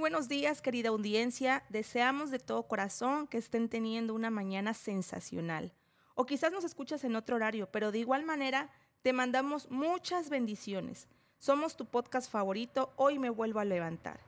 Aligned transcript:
buenos 0.00 0.28
días, 0.28 0.62
querida 0.62 0.88
audiencia. 0.88 1.62
Deseamos 1.68 2.30
de 2.30 2.38
todo 2.38 2.62
corazón 2.62 3.26
que 3.26 3.36
estén 3.36 3.68
teniendo 3.68 4.14
una 4.14 4.30
mañana 4.30 4.72
sensacional. 4.72 5.74
O 6.14 6.24
quizás 6.24 6.50
nos 6.52 6.64
escuchas 6.64 7.04
en 7.04 7.16
otro 7.16 7.36
horario, 7.36 7.70
pero 7.70 7.92
de 7.92 7.98
igual 7.98 8.24
manera 8.24 8.70
te 9.02 9.12
mandamos 9.12 9.70
muchas 9.70 10.30
bendiciones. 10.30 11.06
Somos 11.38 11.76
tu 11.76 11.84
podcast 11.84 12.30
favorito, 12.30 12.92
Hoy 12.96 13.18
me 13.18 13.28
vuelvo 13.28 13.60
a 13.60 13.66
levantar. 13.66 14.20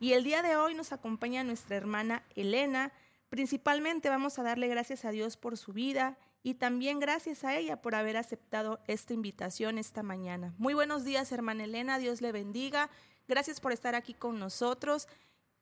Y 0.00 0.14
el 0.14 0.24
día 0.24 0.42
de 0.42 0.56
hoy 0.56 0.74
nos 0.74 0.92
acompaña 0.92 1.44
nuestra 1.44 1.76
hermana 1.76 2.24
Elena. 2.34 2.92
Principalmente 3.28 4.08
vamos 4.08 4.36
a 4.40 4.42
darle 4.42 4.66
gracias 4.66 5.04
a 5.04 5.12
Dios 5.12 5.36
por 5.36 5.56
su 5.56 5.72
vida 5.72 6.18
y 6.42 6.54
también 6.54 6.98
gracias 6.98 7.44
a 7.44 7.56
ella 7.56 7.80
por 7.80 7.94
haber 7.94 8.16
aceptado 8.16 8.80
esta 8.88 9.14
invitación 9.14 9.78
esta 9.78 10.02
mañana. 10.02 10.54
Muy 10.58 10.74
buenos 10.74 11.04
días, 11.04 11.30
hermana 11.30 11.64
Elena. 11.64 12.00
Dios 12.00 12.20
le 12.20 12.32
bendiga. 12.32 12.90
Gracias 13.30 13.60
por 13.60 13.70
estar 13.70 13.94
aquí 13.94 14.12
con 14.12 14.40
nosotros. 14.40 15.06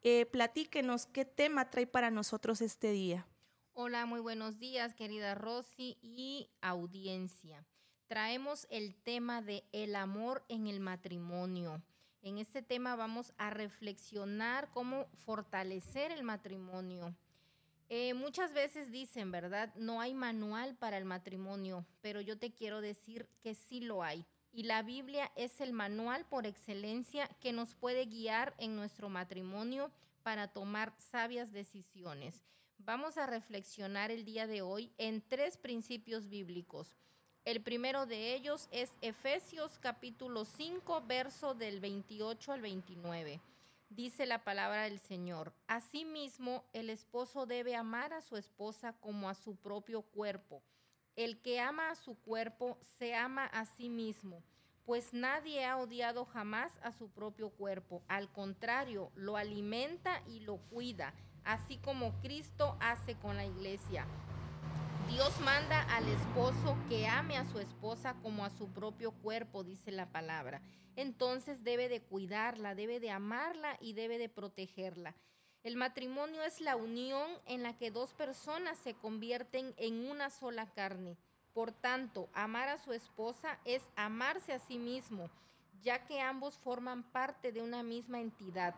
Eh, 0.00 0.24
platíquenos 0.24 1.04
qué 1.04 1.26
tema 1.26 1.68
trae 1.68 1.86
para 1.86 2.10
nosotros 2.10 2.62
este 2.62 2.92
día. 2.92 3.26
Hola, 3.74 4.06
muy 4.06 4.20
buenos 4.20 4.58
días, 4.58 4.94
querida 4.94 5.34
Rosy 5.34 5.98
y 6.00 6.48
audiencia. 6.62 7.66
Traemos 8.06 8.66
el 8.70 8.94
tema 8.94 9.42
de 9.42 9.64
el 9.72 9.96
amor 9.96 10.46
en 10.48 10.66
el 10.66 10.80
matrimonio. 10.80 11.82
En 12.22 12.38
este 12.38 12.62
tema 12.62 12.96
vamos 12.96 13.34
a 13.36 13.50
reflexionar 13.50 14.70
cómo 14.70 15.04
fortalecer 15.26 16.10
el 16.10 16.22
matrimonio. 16.22 17.14
Eh, 17.90 18.14
muchas 18.14 18.54
veces 18.54 18.90
dicen, 18.90 19.30
¿verdad? 19.30 19.74
No 19.74 20.00
hay 20.00 20.14
manual 20.14 20.74
para 20.74 20.96
el 20.96 21.04
matrimonio, 21.04 21.84
pero 22.00 22.22
yo 22.22 22.38
te 22.38 22.50
quiero 22.50 22.80
decir 22.80 23.28
que 23.42 23.54
sí 23.54 23.80
lo 23.80 24.02
hay 24.02 24.24
y 24.52 24.64
la 24.64 24.82
Biblia 24.82 25.30
es 25.36 25.60
el 25.60 25.72
manual 25.72 26.24
por 26.26 26.46
excelencia 26.46 27.28
que 27.40 27.52
nos 27.52 27.74
puede 27.74 28.06
guiar 28.06 28.54
en 28.58 28.76
nuestro 28.76 29.08
matrimonio 29.08 29.90
para 30.22 30.48
tomar 30.48 30.94
sabias 30.98 31.52
decisiones. 31.52 32.42
Vamos 32.78 33.18
a 33.18 33.26
reflexionar 33.26 34.10
el 34.10 34.24
día 34.24 34.46
de 34.46 34.62
hoy 34.62 34.92
en 34.98 35.20
tres 35.20 35.56
principios 35.56 36.28
bíblicos. 36.28 36.96
El 37.44 37.62
primero 37.62 38.06
de 38.06 38.34
ellos 38.34 38.68
es 38.70 38.90
Efesios 39.00 39.78
capítulo 39.78 40.44
5, 40.44 41.02
verso 41.06 41.54
del 41.54 41.80
28 41.80 42.52
al 42.52 42.60
29. 42.60 43.40
Dice 43.90 44.26
la 44.26 44.44
palabra 44.44 44.82
del 44.82 44.98
Señor, 44.98 45.54
Asimismo, 45.66 46.64
el 46.74 46.90
esposo 46.90 47.46
debe 47.46 47.74
amar 47.74 48.12
a 48.12 48.20
su 48.20 48.36
esposa 48.36 48.92
como 49.00 49.30
a 49.30 49.34
su 49.34 49.56
propio 49.56 50.02
cuerpo. 50.02 50.62
El 51.18 51.40
que 51.40 51.58
ama 51.58 51.90
a 51.90 51.96
su 51.96 52.14
cuerpo 52.14 52.78
se 52.96 53.16
ama 53.16 53.46
a 53.46 53.64
sí 53.64 53.88
mismo, 53.88 54.44
pues 54.84 55.12
nadie 55.12 55.64
ha 55.64 55.76
odiado 55.76 56.24
jamás 56.24 56.70
a 56.80 56.92
su 56.92 57.10
propio 57.10 57.50
cuerpo. 57.50 58.04
Al 58.06 58.30
contrario, 58.30 59.10
lo 59.16 59.36
alimenta 59.36 60.22
y 60.28 60.38
lo 60.38 60.58
cuida, 60.70 61.12
así 61.42 61.78
como 61.78 62.12
Cristo 62.20 62.76
hace 62.78 63.16
con 63.16 63.34
la 63.34 63.44
iglesia. 63.44 64.06
Dios 65.10 65.40
manda 65.40 65.82
al 65.92 66.06
esposo 66.08 66.76
que 66.88 67.08
ame 67.08 67.36
a 67.36 67.50
su 67.50 67.58
esposa 67.58 68.14
como 68.22 68.44
a 68.44 68.50
su 68.50 68.68
propio 68.68 69.10
cuerpo, 69.10 69.64
dice 69.64 69.90
la 69.90 70.12
palabra. 70.12 70.62
Entonces 70.94 71.64
debe 71.64 71.88
de 71.88 72.00
cuidarla, 72.00 72.76
debe 72.76 73.00
de 73.00 73.10
amarla 73.10 73.76
y 73.80 73.94
debe 73.94 74.18
de 74.18 74.28
protegerla. 74.28 75.16
El 75.64 75.76
matrimonio 75.76 76.42
es 76.42 76.60
la 76.60 76.76
unión 76.76 77.28
en 77.46 77.62
la 77.62 77.76
que 77.76 77.90
dos 77.90 78.14
personas 78.14 78.78
se 78.78 78.94
convierten 78.94 79.74
en 79.76 80.08
una 80.08 80.30
sola 80.30 80.72
carne. 80.72 81.16
Por 81.52 81.72
tanto, 81.72 82.28
amar 82.32 82.68
a 82.68 82.78
su 82.78 82.92
esposa 82.92 83.58
es 83.64 83.82
amarse 83.96 84.52
a 84.52 84.60
sí 84.60 84.78
mismo, 84.78 85.28
ya 85.82 86.06
que 86.06 86.20
ambos 86.20 86.56
forman 86.58 87.02
parte 87.02 87.50
de 87.50 87.60
una 87.60 87.82
misma 87.82 88.20
entidad. 88.20 88.74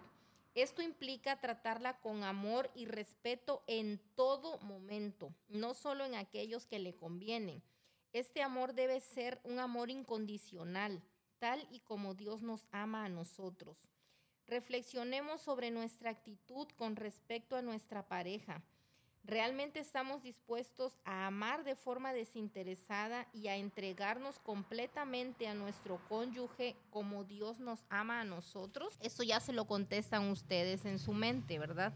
Esto 0.55 0.82
implica 0.82 1.41
tratarla 1.41 2.00
con 2.00 2.25
amor 2.25 2.71
y 2.75 2.87
respeto 2.87 3.62
en 3.66 4.00
todo 4.16 4.59
momento, 4.60 5.32
no 5.49 5.75
solo 5.75 6.05
en 6.05 6.15
aquellos 6.15 6.66
que 6.66 6.78
le 6.78 6.97
convienen. 6.97 7.62
Este 8.12 8.43
amor 8.43 8.75
debe 8.75 9.00
ser 9.00 9.41
un 9.44 9.60
amor 9.60 9.91
incondicional, 9.91 11.00
tal 11.38 11.69
y 11.71 11.81
como 11.81 12.15
Dios 12.15 12.43
nos 12.43 12.66
ama 12.72 13.05
a 13.05 13.09
nosotros. 13.09 13.76
Reflexionemos 14.50 15.41
sobre 15.41 15.71
nuestra 15.71 16.11
actitud 16.11 16.66
con 16.77 16.97
respecto 16.97 17.55
a 17.55 17.62
nuestra 17.62 18.09
pareja. 18.09 18.61
¿Realmente 19.22 19.78
estamos 19.78 20.25
dispuestos 20.25 20.93
a 21.05 21.28
amar 21.28 21.62
de 21.62 21.77
forma 21.77 22.12
desinteresada 22.12 23.28
y 23.33 23.47
a 23.47 23.55
entregarnos 23.55 24.41
completamente 24.41 25.47
a 25.47 25.55
nuestro 25.55 26.00
cónyuge 26.09 26.75
como 26.91 27.22
Dios 27.22 27.61
nos 27.61 27.87
ama 27.91 28.22
a 28.22 28.25
nosotros? 28.25 28.99
Eso 29.00 29.22
ya 29.22 29.38
se 29.38 29.53
lo 29.53 29.66
contestan 29.66 30.28
ustedes 30.31 30.84
en 30.84 30.99
su 30.99 31.12
mente, 31.12 31.61
¿verdad? 31.61 31.93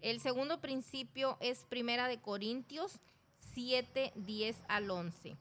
El 0.00 0.20
segundo 0.20 0.62
principio 0.62 1.36
es 1.40 1.64
Primera 1.64 2.08
de 2.08 2.18
Corintios 2.18 2.98
7, 3.52 4.14
10 4.16 4.64
al 4.68 4.90
11. 4.90 5.36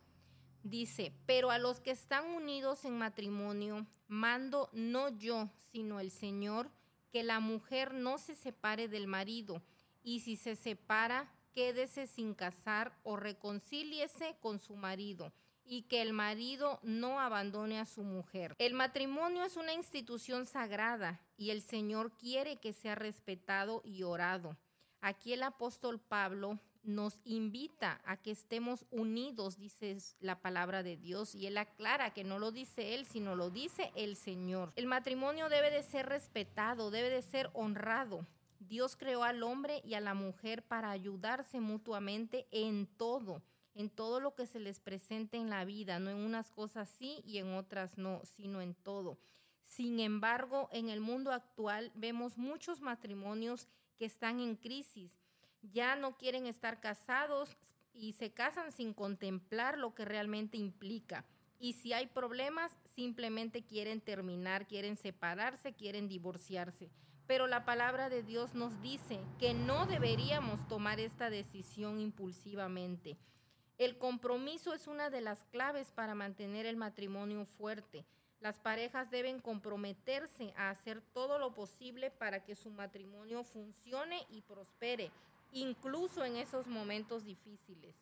Dice, 0.69 1.11
pero 1.25 1.49
a 1.49 1.57
los 1.57 1.79
que 1.79 1.89
están 1.89 2.27
unidos 2.27 2.85
en 2.85 2.95
matrimonio, 2.95 3.87
mando 4.07 4.69
no 4.71 5.09
yo, 5.09 5.49
sino 5.71 5.99
el 5.99 6.11
Señor, 6.11 6.69
que 7.11 7.23
la 7.23 7.39
mujer 7.39 7.95
no 7.95 8.19
se 8.19 8.35
separe 8.35 8.87
del 8.87 9.07
marido, 9.07 9.63
y 10.03 10.19
si 10.19 10.35
se 10.35 10.55
separa, 10.55 11.33
quédese 11.55 12.05
sin 12.05 12.35
casar 12.35 12.95
o 13.01 13.15
reconcíliese 13.15 14.37
con 14.41 14.59
su 14.59 14.75
marido, 14.75 15.33
y 15.65 15.83
que 15.83 16.03
el 16.03 16.13
marido 16.13 16.79
no 16.83 17.19
abandone 17.19 17.79
a 17.79 17.85
su 17.85 18.03
mujer. 18.03 18.55
El 18.59 18.75
matrimonio 18.75 19.43
es 19.45 19.57
una 19.57 19.73
institución 19.73 20.45
sagrada 20.45 21.19
y 21.35 21.49
el 21.49 21.63
Señor 21.63 22.11
quiere 22.11 22.57
que 22.57 22.73
sea 22.73 22.93
respetado 22.93 23.81
y 23.83 24.03
orado. 24.03 24.55
Aquí 25.01 25.33
el 25.33 25.41
apóstol 25.41 25.99
Pablo 25.99 26.59
nos 26.83 27.21
invita 27.25 28.01
a 28.05 28.17
que 28.17 28.31
estemos 28.31 28.85
unidos, 28.91 29.57
dice 29.57 29.97
la 30.19 30.41
palabra 30.41 30.83
de 30.83 30.97
Dios, 30.97 31.35
y 31.35 31.47
él 31.47 31.57
aclara 31.57 32.13
que 32.13 32.23
no 32.23 32.39
lo 32.39 32.51
dice 32.51 32.95
él, 32.95 33.05
sino 33.05 33.35
lo 33.35 33.49
dice 33.49 33.91
el 33.95 34.15
Señor. 34.15 34.71
El 34.75 34.87
matrimonio 34.87 35.49
debe 35.49 35.71
de 35.71 35.83
ser 35.83 36.07
respetado, 36.07 36.91
debe 36.91 37.09
de 37.09 37.21
ser 37.21 37.49
honrado. 37.53 38.25
Dios 38.59 38.95
creó 38.95 39.23
al 39.23 39.43
hombre 39.43 39.81
y 39.85 39.93
a 39.93 40.01
la 40.01 40.13
mujer 40.13 40.63
para 40.63 40.91
ayudarse 40.91 41.59
mutuamente 41.59 42.47
en 42.51 42.87
todo, 42.87 43.41
en 43.73 43.89
todo 43.89 44.19
lo 44.19 44.35
que 44.35 44.45
se 44.45 44.59
les 44.59 44.79
presente 44.79 45.37
en 45.37 45.49
la 45.49 45.65
vida, 45.65 45.99
no 45.99 46.09
en 46.09 46.17
unas 46.17 46.51
cosas 46.51 46.89
sí 46.89 47.21
y 47.25 47.37
en 47.37 47.53
otras 47.53 47.97
no, 47.97 48.21
sino 48.25 48.61
en 48.61 48.75
todo. 48.75 49.17
Sin 49.63 49.99
embargo, 49.99 50.67
en 50.71 50.89
el 50.89 50.99
mundo 50.99 51.31
actual 51.31 51.91
vemos 51.95 52.37
muchos 52.37 52.81
matrimonios 52.81 53.67
que 53.97 54.05
están 54.05 54.39
en 54.39 54.55
crisis 54.55 55.18
ya 55.61 55.95
no 55.95 56.17
quieren 56.17 56.45
estar 56.45 56.79
casados 56.79 57.57
y 57.93 58.13
se 58.13 58.31
casan 58.31 58.71
sin 58.71 58.93
contemplar 58.93 59.77
lo 59.77 59.93
que 59.93 60.05
realmente 60.05 60.57
implica. 60.57 61.25
Y 61.59 61.73
si 61.73 61.91
hay 61.91 62.07
problemas, 62.07 62.71
simplemente 62.95 63.63
quieren 63.63 63.99
terminar, 63.99 64.67
quieren 64.67 64.95
separarse, 64.95 65.73
quieren 65.73 66.07
divorciarse. 66.07 66.89
Pero 67.27 67.47
la 67.47 67.65
palabra 67.65 68.09
de 68.09 68.23
Dios 68.23 68.55
nos 68.55 68.81
dice 68.81 69.19
que 69.37 69.53
no 69.53 69.85
deberíamos 69.85 70.67
tomar 70.67 70.99
esta 70.99 71.29
decisión 71.29 71.99
impulsivamente. 71.99 73.17
El 73.77 73.97
compromiso 73.97 74.73
es 74.73 74.87
una 74.87 75.09
de 75.09 75.21
las 75.21 75.43
claves 75.45 75.91
para 75.91 76.15
mantener 76.15 76.65
el 76.65 76.77
matrimonio 76.77 77.45
fuerte. 77.45 78.05
Las 78.39 78.57
parejas 78.57 79.11
deben 79.11 79.39
comprometerse 79.39 80.53
a 80.55 80.69
hacer 80.69 81.01
todo 81.13 81.37
lo 81.39 81.53
posible 81.53 82.09
para 82.09 82.43
que 82.43 82.55
su 82.55 82.71
matrimonio 82.71 83.43
funcione 83.43 84.25
y 84.29 84.41
prospere 84.41 85.11
incluso 85.51 86.23
en 86.25 86.37
esos 86.37 86.67
momentos 86.67 87.23
difíciles. 87.25 87.95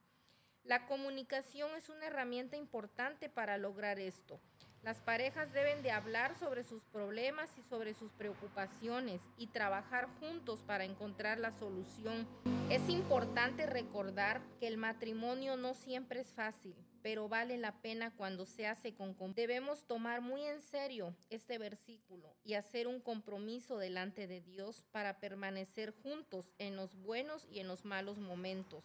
La 0.63 0.85
comunicación 0.85 1.71
es 1.77 1.89
una 1.89 2.07
herramienta 2.07 2.57
importante 2.57 3.29
para 3.29 3.57
lograr 3.57 3.99
esto. 3.99 4.39
Las 4.83 5.01
parejas 5.01 5.51
deben 5.53 5.81
de 5.81 5.91
hablar 5.91 6.37
sobre 6.37 6.63
sus 6.63 6.83
problemas 6.85 7.49
y 7.57 7.63
sobre 7.63 7.93
sus 7.93 8.11
preocupaciones 8.13 9.21
y 9.37 9.47
trabajar 9.47 10.07
juntos 10.19 10.63
para 10.63 10.85
encontrar 10.85 11.39
la 11.39 11.51
solución. 11.51 12.27
Es 12.69 12.87
importante 12.89 13.65
recordar 13.65 14.41
que 14.59 14.67
el 14.67 14.77
matrimonio 14.77 15.57
no 15.57 15.73
siempre 15.73 16.21
es 16.21 16.31
fácil, 16.33 16.75
pero 17.07 17.29
vale 17.29 17.57
la 17.57 17.71
pena 17.71 18.11
cuando 18.11 18.45
se 18.45 18.67
hace 18.67 18.93
con... 18.93 19.15
Debemos 19.33 19.85
tomar 19.85 20.19
muy 20.19 20.43
en 20.43 20.61
serio 20.61 21.15
este 21.29 21.57
versículo 21.57 22.35
y 22.43 22.55
hacer 22.55 22.85
un 22.85 22.99
compromiso 22.99 23.77
delante 23.77 24.27
de 24.27 24.41
Dios 24.41 24.83
para 24.91 25.17
permanecer 25.21 25.93
juntos 26.03 26.53
en 26.57 26.75
los 26.75 26.93
buenos 26.95 27.47
y 27.49 27.59
en 27.59 27.69
los 27.69 27.85
malos 27.85 28.17
momentos. 28.17 28.83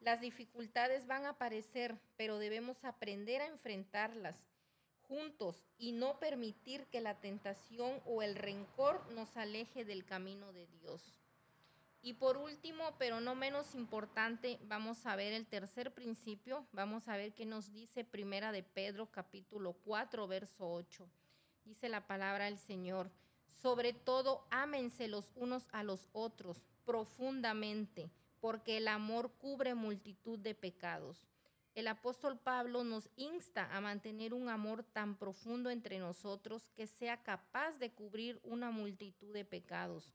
Las 0.00 0.22
dificultades 0.22 1.06
van 1.06 1.26
a 1.26 1.32
aparecer, 1.32 1.98
pero 2.16 2.38
debemos 2.38 2.82
aprender 2.82 3.42
a 3.42 3.48
enfrentarlas 3.48 4.46
juntos 5.02 5.66
y 5.76 5.92
no 5.92 6.18
permitir 6.18 6.86
que 6.86 7.02
la 7.02 7.20
tentación 7.20 8.00
o 8.06 8.22
el 8.22 8.36
rencor 8.36 9.06
nos 9.12 9.36
aleje 9.36 9.84
del 9.84 10.06
camino 10.06 10.54
de 10.54 10.66
Dios. 10.66 11.14
Y 12.06 12.12
por 12.12 12.36
último, 12.36 12.94
pero 12.98 13.18
no 13.22 13.34
menos 13.34 13.74
importante, 13.74 14.58
vamos 14.64 15.06
a 15.06 15.16
ver 15.16 15.32
el 15.32 15.46
tercer 15.46 15.94
principio, 15.94 16.66
vamos 16.70 17.08
a 17.08 17.16
ver 17.16 17.32
qué 17.32 17.46
nos 17.46 17.72
dice 17.72 18.04
Primera 18.04 18.52
de 18.52 18.62
Pedro 18.62 19.10
capítulo 19.10 19.72
4 19.72 20.28
verso 20.28 20.70
8. 20.70 21.08
Dice 21.64 21.88
la 21.88 22.06
palabra 22.06 22.44
del 22.44 22.58
Señor, 22.58 23.10
Sobre 23.46 23.94
todo, 23.94 24.46
ámense 24.50 25.08
los 25.08 25.32
unos 25.34 25.66
a 25.72 25.82
los 25.82 26.06
otros 26.12 26.62
profundamente, 26.84 28.10
porque 28.38 28.76
el 28.76 28.88
amor 28.88 29.32
cubre 29.38 29.74
multitud 29.74 30.38
de 30.38 30.54
pecados. 30.54 31.26
El 31.74 31.88
apóstol 31.88 32.38
Pablo 32.38 32.84
nos 32.84 33.08
insta 33.16 33.74
a 33.74 33.80
mantener 33.80 34.34
un 34.34 34.50
amor 34.50 34.82
tan 34.82 35.16
profundo 35.16 35.70
entre 35.70 35.98
nosotros 35.98 36.68
que 36.76 36.86
sea 36.86 37.22
capaz 37.22 37.78
de 37.78 37.94
cubrir 37.94 38.40
una 38.42 38.70
multitud 38.70 39.32
de 39.32 39.46
pecados. 39.46 40.12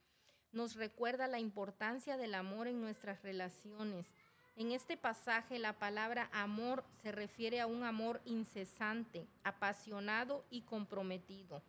Nos 0.51 0.75
recuerda 0.75 1.27
la 1.27 1.39
importancia 1.39 2.17
del 2.17 2.33
amor 2.33 2.67
en 2.67 2.81
nuestras 2.81 3.21
relaciones. 3.21 4.07
En 4.55 4.71
este 4.71 4.97
pasaje 4.97 5.59
la 5.59 5.77
palabra 5.77 6.29
amor 6.33 6.83
se 7.01 7.11
refiere 7.11 7.61
a 7.61 7.67
un 7.67 7.83
amor 7.83 8.19
incesante, 8.25 9.27
apasionado 9.43 10.43
y 10.49 10.61
comprometido. 10.61 11.61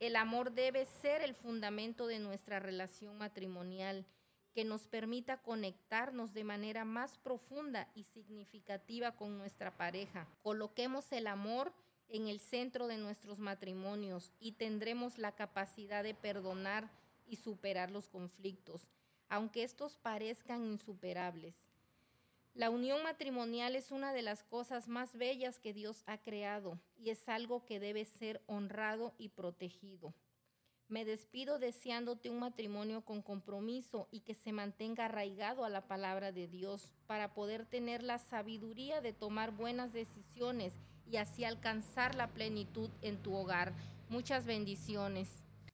El 0.00 0.16
amor 0.16 0.52
debe 0.52 0.84
ser 0.84 1.22
el 1.22 1.34
fundamento 1.34 2.06
de 2.06 2.18
nuestra 2.18 2.58
relación 2.58 3.18
matrimonial 3.18 4.04
que 4.54 4.64
nos 4.64 4.86
permita 4.86 5.38
conectarnos 5.38 6.34
de 6.34 6.44
manera 6.44 6.84
más 6.84 7.18
profunda 7.18 7.88
y 7.94 8.04
significativa 8.04 9.12
con 9.12 9.38
nuestra 9.38 9.76
pareja. 9.76 10.26
Coloquemos 10.42 11.10
el 11.12 11.26
amor 11.26 11.72
en 12.08 12.28
el 12.28 12.40
centro 12.40 12.86
de 12.86 12.98
nuestros 12.98 13.38
matrimonios 13.38 14.32
y 14.40 14.52
tendremos 14.52 15.18
la 15.18 15.32
capacidad 15.32 16.02
de 16.02 16.14
perdonar 16.14 16.90
y 17.30 17.36
superar 17.36 17.90
los 17.90 18.08
conflictos, 18.08 18.86
aunque 19.28 19.62
estos 19.62 19.96
parezcan 19.96 20.66
insuperables. 20.66 21.54
La 22.52 22.68
unión 22.68 23.02
matrimonial 23.04 23.76
es 23.76 23.92
una 23.92 24.12
de 24.12 24.22
las 24.22 24.42
cosas 24.42 24.88
más 24.88 25.16
bellas 25.16 25.60
que 25.60 25.72
Dios 25.72 26.02
ha 26.06 26.18
creado 26.18 26.78
y 26.98 27.10
es 27.10 27.28
algo 27.28 27.64
que 27.64 27.78
debe 27.78 28.04
ser 28.04 28.42
honrado 28.46 29.14
y 29.18 29.28
protegido. 29.28 30.12
Me 30.88 31.04
despido 31.04 31.60
deseándote 31.60 32.28
un 32.28 32.40
matrimonio 32.40 33.02
con 33.02 33.22
compromiso 33.22 34.08
y 34.10 34.20
que 34.20 34.34
se 34.34 34.50
mantenga 34.50 35.04
arraigado 35.04 35.64
a 35.64 35.70
la 35.70 35.86
palabra 35.86 36.32
de 36.32 36.48
Dios 36.48 36.90
para 37.06 37.32
poder 37.32 37.64
tener 37.64 38.02
la 38.02 38.18
sabiduría 38.18 39.00
de 39.00 39.12
tomar 39.12 39.52
buenas 39.52 39.92
decisiones 39.92 40.72
y 41.08 41.18
así 41.18 41.44
alcanzar 41.44 42.16
la 42.16 42.26
plenitud 42.26 42.90
en 43.02 43.22
tu 43.22 43.32
hogar. 43.36 43.72
Muchas 44.08 44.44
bendiciones. 44.44 45.28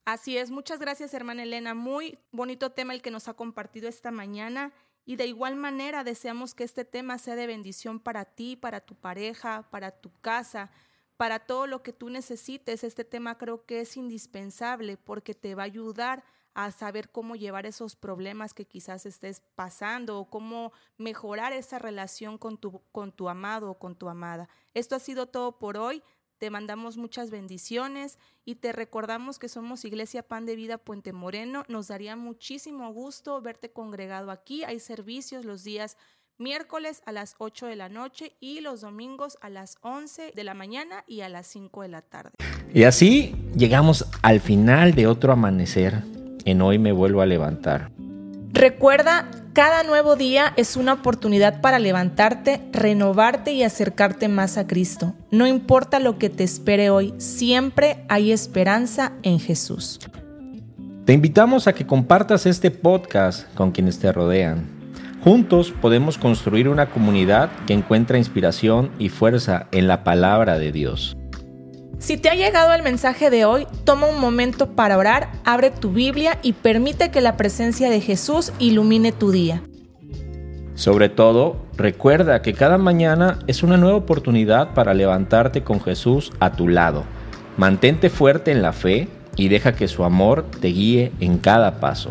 Así 0.07 0.39
es, 0.39 0.51
muchas 0.51 0.79
gracias 0.79 1.13
hermana 1.13 1.43
Elena. 1.43 1.75
Muy 1.75 2.19
bonito 2.33 2.71
tema 2.71 2.95
el 2.95 3.03
que 3.03 3.11
nos 3.11 3.29
ha 3.29 3.35
compartido 3.35 3.89
esta 3.89 4.11
mañana 4.11 4.73
y 5.05 5.17
de 5.17 5.27
igual 5.27 5.57
manera 5.57 6.05
deseamos 6.05 6.55
que 6.55 6.65
este 6.65 6.87
tema 6.87 7.19
sea 7.19 7.37
de 7.37 7.47
bendición 7.47 8.01
para 8.01 8.25
ti, 8.25 8.57
para 8.57 8.81
tu 8.81 8.95
pareja, 8.95 9.69
para 9.71 9.91
tu 9.91 10.11
casa 10.21 10.71
para 11.17 11.41
todo 11.41 11.67
lo 11.67 11.83
que 11.83 11.93
tú 11.93 12.11
necesites. 12.11 12.85
Este 12.85 13.05
tema 13.05 13.39
creo 13.39 13.65
que 13.65 13.81
es 13.81 13.97
indispensable 13.97 14.97
porque 14.97 15.35
te 15.35 15.55
va 15.55 15.63
a 15.63 15.67
ayudar 15.67 16.25
a 16.55 16.71
saber 16.71 17.11
cómo 17.11 17.37
llevar 17.37 17.67
esos 17.67 17.97
problemas 17.97 18.55
que 18.55 18.65
quizás 18.65 19.05
estés 19.05 19.43
pasando 19.57 20.19
o 20.19 20.31
cómo 20.31 20.73
mejorar 20.97 21.53
esa 21.53 21.79
relación 21.79 22.39
con 22.39 22.57
tu, 22.57 22.83
con 22.93 23.13
tu 23.13 23.29
amado 23.29 23.71
o 23.71 23.79
con 23.79 23.95
tu 23.95 24.09
amada. 24.09 24.49
Esto 24.73 24.95
ha 24.97 24.99
sido 24.99 25.27
todo 25.27 25.59
por 25.59 25.77
hoy. 25.77 26.03
Te 26.39 26.51
mandamos 26.51 26.99
muchas 26.99 27.31
bendiciones 27.31 28.19
y 28.45 28.57
te 28.57 28.73
recordamos 28.73 29.39
que 29.39 29.49
somos 29.49 29.87
Iglesia 29.87 30.23
Pan 30.23 30.45
de 30.45 30.55
Vida 30.55 30.77
Puente 30.77 31.15
Moreno. 31.15 31.65
Nos 31.69 31.89
daría 31.89 32.15
muchísimo 32.15 32.93
gusto 32.93 33.41
verte 33.41 33.73
congregado 33.73 34.31
aquí. 34.31 34.63
Hay 34.65 34.79
servicios 34.79 35.47
los 35.47 35.65
días 35.65 35.97
miércoles 36.37 37.03
a 37.07 37.13
las 37.13 37.37
8 37.39 37.67
de 37.67 37.77
la 37.77 37.89
noche 37.89 38.37
y 38.39 38.61
los 38.61 38.83
domingos 38.83 39.39
a 39.41 39.49
las 39.49 39.77
11 39.81 40.33
de 40.35 40.45
la 40.45 40.53
mañana 40.53 41.05
y 41.07 41.23
a 41.23 41.31
las 41.31 41.47
5 41.47 41.81
de 41.81 41.89
la 41.89 42.03
tarde. 42.03 42.33
Y 42.75 42.83
así 42.83 43.35
llegamos 43.57 44.05
al 44.21 44.41
final 44.41 44.95
de 44.95 45.07
otro 45.07 45.33
amanecer. 45.33 46.03
En 46.45 46.61
hoy 46.61 46.79
me 46.79 46.93
vuelvo 46.93 47.23
a 47.23 47.27
levantar. 47.27 47.91
Recuerda, 48.57 49.27
cada 49.53 49.83
nuevo 49.83 50.17
día 50.17 50.55
es 50.57 50.77
una 50.77 50.95
oportunidad 50.95 51.61
para 51.61 51.79
levantarte, 51.79 52.63
renovarte 52.73 53.53
y 53.53 53.63
acercarte 53.63 54.29
más 54.29 54.57
a 54.57 54.67
Cristo. 54.67 55.13
No 55.31 55.47
importa 55.47 56.01
lo 56.01 56.17
que 56.17 56.31
te 56.31 56.43
espere 56.43 56.89
hoy, 56.89 57.13
siempre 57.19 58.07
hay 58.09 58.33
esperanza 58.33 59.13
en 59.23 59.41
Jesús. 59.41 60.01
Te 61.05 61.13
invitamos 61.13 61.67
a 61.67 61.75
que 61.75 61.87
compartas 61.87 62.47
este 62.47 62.71
podcast 62.71 63.47
con 63.55 63.73
quienes 63.73 63.99
te 63.99 64.11
rodean 64.11 64.77
Juntos 65.27 65.73
podemos 65.73 66.19
construir 66.19 66.69
una 66.69 66.89
comunidad 66.89 67.51
que 67.67 67.73
encuentra 67.73 68.17
inspiración 68.17 68.93
y 69.01 69.09
fuerza 69.09 69.67
en 69.73 69.89
la 69.89 70.05
palabra 70.05 70.57
de 70.57 70.71
Dios. 70.71 71.17
Si 71.99 72.19
te 72.19 72.29
ha 72.29 72.35
llegado 72.35 72.75
el 72.75 72.83
mensaje 72.83 73.31
de 73.31 73.47
hoy, 73.47 73.67
toma 73.85 74.07
un 74.07 74.21
momento 74.21 74.69
para 74.69 74.99
orar, 74.99 75.31
abre 75.45 75.71
tu 75.71 75.93
Biblia 75.93 76.39
y 76.43 76.53
permite 76.53 77.11
que 77.11 77.23
la 77.23 77.37
presencia 77.37 77.89
de 77.89 78.01
Jesús 78.01 78.53
ilumine 78.59 79.13
tu 79.13 79.31
día. 79.31 79.63
Sobre 80.75 81.09
todo, 81.09 81.57
recuerda 81.77 82.43
que 82.43 82.53
cada 82.53 82.77
mañana 82.77 83.39
es 83.47 83.63
una 83.63 83.79
nueva 83.79 83.97
oportunidad 83.97 84.75
para 84.75 84.93
levantarte 84.93 85.65
con 85.65 85.81
Jesús 85.81 86.33
a 86.39 86.53
tu 86.53 86.69
lado. 86.69 87.05
Mantente 87.57 88.11
fuerte 88.11 88.53
en 88.53 88.61
la 88.61 88.75
fe 88.75 89.09
y 89.37 89.49
deja 89.49 89.75
que 89.75 89.89
su 89.89 90.05
amor 90.05 90.45
te 90.61 90.69
guíe 90.69 91.13
en 91.21 91.39
cada 91.39 91.81
paso. 91.81 92.11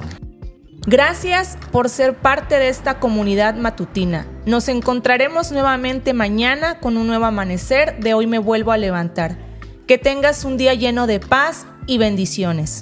Gracias 0.87 1.57
por 1.71 1.89
ser 1.89 2.15
parte 2.15 2.55
de 2.55 2.69
esta 2.69 2.99
comunidad 2.99 3.55
matutina. 3.55 4.25
Nos 4.47 4.67
encontraremos 4.67 5.51
nuevamente 5.51 6.13
mañana 6.13 6.79
con 6.79 6.97
un 6.97 7.05
nuevo 7.05 7.25
amanecer 7.25 7.99
de 7.99 8.15
Hoy 8.15 8.25
me 8.25 8.39
vuelvo 8.39 8.71
a 8.71 8.77
levantar. 8.77 9.44
Que 9.87 9.99
tengas 9.99 10.45
un 10.45 10.57
día 10.57 10.73
lleno 10.73 11.05
de 11.05 11.19
paz 11.19 11.67
y 11.85 11.99
bendiciones. 11.99 12.81